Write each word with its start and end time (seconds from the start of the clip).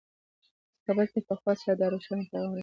کابل 0.85 1.07
ته 1.13 1.19
په 1.27 1.33
قوت 1.39 1.57
سره 1.63 1.73
دا 1.79 1.85
روښانه 1.93 2.23
پیغام 2.31 2.49
ورسېد. 2.51 2.59